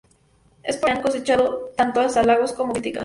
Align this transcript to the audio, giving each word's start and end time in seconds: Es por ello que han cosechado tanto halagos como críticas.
Es 0.63 0.77
por 0.77 0.89
ello 0.89 0.95
que 0.95 0.97
han 0.99 1.03
cosechado 1.05 1.69
tanto 1.77 1.99
halagos 2.01 2.53
como 2.53 2.73
críticas. 2.73 2.99